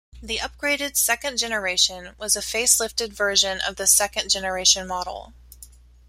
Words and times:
The 0.19 0.39
upgraded 0.39 0.97
second 0.97 1.37
generation 1.37 2.15
was 2.17 2.35
a 2.35 2.39
facelifted 2.41 3.13
version 3.13 3.61
of 3.61 3.75
the 3.75 3.85
second 3.85 4.31
generation 4.31 4.87
model. 4.87 5.35